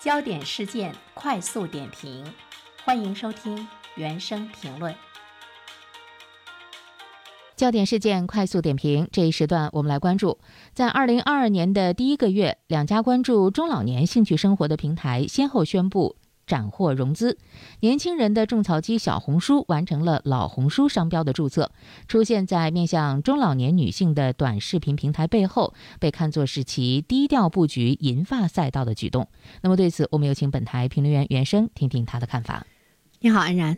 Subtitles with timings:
[0.00, 2.24] 焦点事件快速点评，
[2.84, 3.66] 欢迎收听
[3.96, 4.94] 原声评论。
[7.56, 10.38] 焦点事件快速点评这一时段，我们来关注，
[10.72, 16.14] 在二零二二年的第一个月，两家关注中老年兴趣生活的平台先后宣布。
[16.48, 17.36] 斩获融资，
[17.80, 21.70] 年轻人的种草机小红书完成了老红书商标的注册，
[22.08, 29.28] 出现在面向中老年女性的短视频平台背后，被看作是其低调布局银发赛道的举动。
[29.60, 32.66] 那么对此，我们有请本台评论员袁生听听他的看法。
[33.20, 33.76] 你好，安然。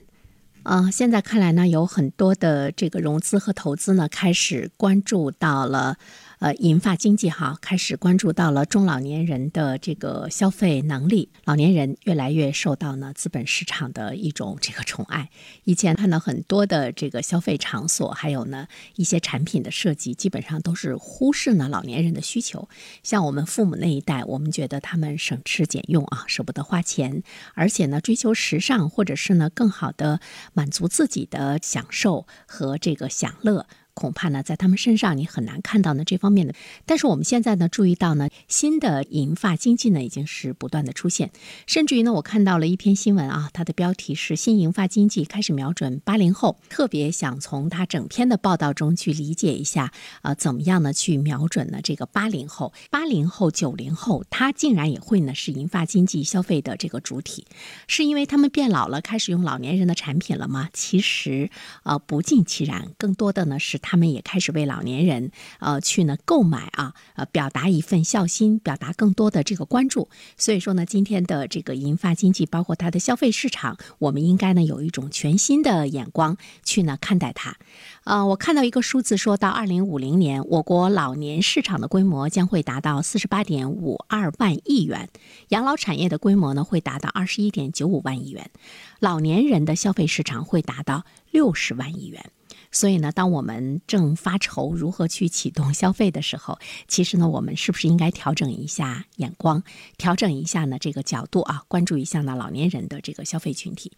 [0.63, 5.97] 呃，现在看来呢，有很多的这个融资和投资呢，开始关注到了。
[6.41, 15.29] 呃，银发经济哈开始关注到了中老年人的这个消费能力，老年人越来越受到呢资本市场的一种这个宠爱。
[15.65, 22.71] 以前看到很多的这个消费场所，还有呢一些产品的设计，基本上都是忽视呢老年人的需求。
[23.03, 30.21] 像我们父母那一代，我们觉得他们省吃俭用啊，舍不得花钱，而且呢追求时尚，或者是呢更好的
[30.55, 33.67] 满足自己的享受和这个享乐。
[34.01, 36.55] 恐怕呢，在他们身上你很难看到呢这方面的。
[36.87, 41.31] 但是我们现在呢，注意到呢，新的银发经济呢，已经是不断的出现。
[41.67, 46.57] 甚至于呢，我看到了一篇新闻啊，它的标题是“新银发经济开始瞄准八零后”。
[46.71, 49.93] 特别想从它整篇的报道中去理解一下，
[50.23, 57.47] 呃，怎么样呢去瞄准呢这个八零后、八零后、九零后，他竟然也会呢是银发经济消费的这个主体，
[57.87, 60.71] 是因为他们变老了，开始用老年人的产品了吗？
[60.73, 61.51] 其实，
[61.83, 63.90] 呃，不尽其然，更多的呢是他。
[63.91, 70.09] 他们也开始为老年人，呃，去呢购买啊，呃，表达一份孝心，表达更多的这个关注。
[70.37, 77.57] 所以说呢，今天的这个银发经济，包括它的消费市场，我们应该呢有一种全新的眼光去呢看待它。
[78.05, 85.09] 呃，我看到一个数字，说到二零五零年，我国老年市场的规模将会达到四十八点五二万亿元，
[85.49, 88.53] 养老产业的规模呢会达到二十一点九五万亿元，
[89.01, 92.31] 老年人的消费市场会达到六十万亿元。
[92.73, 99.63] 所以呢，当我们正发愁如何去启动消费的时候，其实呢，我们是不是应该调整一下眼光，
[99.99, 103.93] 调整一下呢这个角度啊，关注一下呢老年人的这个消费群体？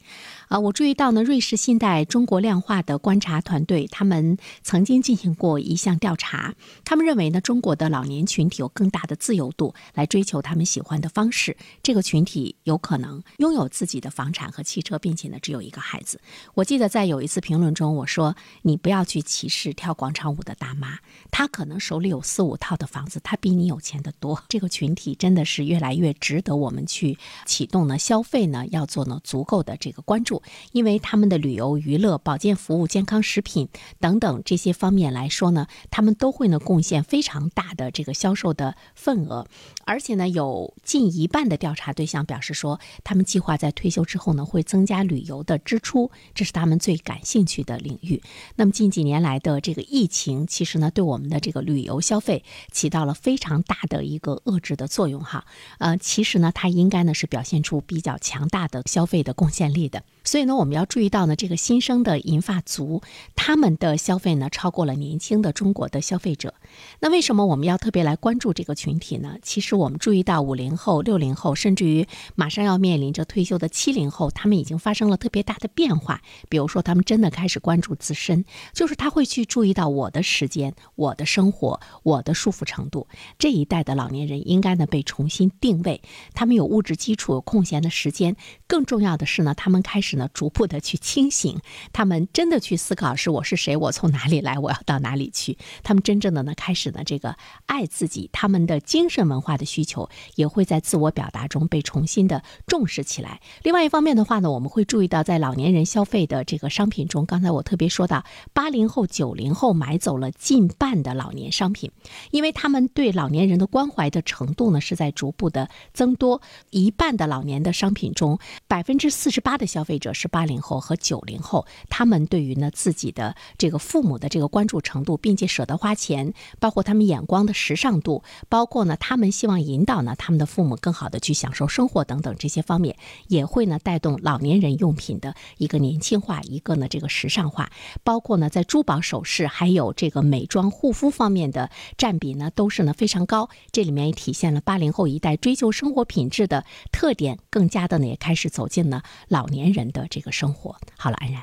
[0.48, 11.56] 啊，我注意到呢，瑞士信贷中国量化的观察团队他们曾经进行过一项调查，他们认为呢，中国的老年群体有更大的自由度来追求他们喜欢的方式。
[11.82, 16.20] 这个群体有可能拥有自己的房产和汽车，并且呢，只有一个孩子。
[16.54, 18.34] 我记得在有一次评论中我说。
[18.62, 20.98] 你不要去歧视跳广场舞的大妈，
[21.30, 24.42] 她可能手里有四五套的房子，她比你有钱的多。
[24.48, 30.42] 这个群体真的是越来越值得我们去启动呢，消费呢要做呢足够的这个关注，
[30.72, 39.46] 因为他们的旅游、娱乐、保健服务、健康食品等等这些方面来说呢，他们都会呢贡献非常大的这个销售的份额，
[39.84, 48.22] 而且呢有近一半的调查对象表示说，他们计划在退休之后呢会增加旅游的支出，这是他们最感兴趣的领域。
[48.56, 55.44] 那么近几年来的这个疫情，其实呢，对我们的这个旅游消费起到了非常大的一个遏制的作用哈。
[55.78, 60.02] 呃，其实呢，它应该呢是表现出比较强大的消费的贡献力的。
[60.24, 63.02] 所以呢，我们要注意到呢，这个新生的银发族，
[63.34, 66.54] 他们的消费呢超过了年轻的中国的消费者。
[67.00, 69.36] 那为什么我们要特别来关注这个群体呢？
[69.42, 72.06] 其实我们注意到五零后、六零后，甚至于
[72.36, 76.22] 马上要面临着退休的七零后，他们已经发生了特别大的变化。
[76.48, 83.08] 比如说，他们真的开始关注自身，就是他会去注意到我的时间、我的生活、我的束缚程度。
[83.38, 86.00] 这一代的老年人应该呢被重新定位，
[86.32, 88.36] 他们有物质基础，有空闲的时间。
[88.68, 90.11] 更重要的是呢，他们开始。
[90.16, 91.58] 呢，逐步的去清醒，
[91.92, 95.56] 他们真的去思考是我是谁，我从哪里来，我要到哪里去。
[95.82, 97.36] 他们真正的呢，开始呢，这个
[97.66, 103.40] 爱自己，他们的精神文化的需求也会在自我表达中被重新的重视起来。
[103.62, 111.92] 另外一方面的话呢，我们会注意到，在老年人消费的这个商品中，刚才我特别说到，八零后、九零后买走了近半的老年商品，
[112.32, 116.42] 因为他们对老年人的关怀的程度呢是在逐步的增多。
[116.70, 119.92] 一半的老年的商品中，百分之四十八的消费。
[120.02, 132.96] 者是八零后和九零后，他们对于呢自己的这个父母的这个关注程度，并且舍得花钱，包括他们眼光的时尚度，包括呢他们希望引导呢他们的父母更好的去享受生活等等这些方面，
[133.28, 137.70] 也会呢带动老年人用品的一个年轻化，一个呢这个时尚化，
[138.02, 149.91] 包括呢在珠宝首饰还有这个美妆护肤方面的占比呢都是呢非常高，这里面也体现了八零后一代追求生活品质的特点，更加的呢也开始走进了老年人。
[149.92, 151.42] 的这个生活，好了，安然，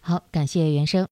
[0.00, 1.06] 好，感谢原生。